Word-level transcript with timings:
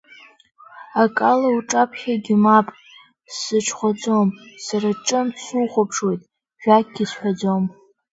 Акала 1.03 1.49
уҿаԥхьагьы 1.55 2.35
мап, 2.43 2.67
сыҽхәаӡом, 3.37 4.29
сара 4.65 4.89
ҿымҭ 5.05 5.35
сухәаԥшуеит, 5.45 6.21
жәакгьы 6.61 7.05
сҳәаӡом. 7.11 7.63